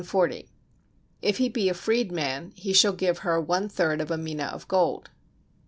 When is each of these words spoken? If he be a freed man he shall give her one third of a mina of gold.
If 1.21 1.37
he 1.37 1.47
be 1.47 1.69
a 1.69 1.75
freed 1.75 2.11
man 2.11 2.53
he 2.55 2.73
shall 2.73 2.93
give 2.93 3.19
her 3.19 3.39
one 3.39 3.69
third 3.69 4.01
of 4.01 4.09
a 4.09 4.17
mina 4.17 4.45
of 4.45 4.67
gold. 4.67 5.11